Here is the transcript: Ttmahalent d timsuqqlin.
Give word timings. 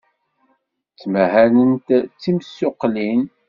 Ttmahalent 0.93 1.85
d 2.07 2.09
timsuqqlin. 2.21 3.23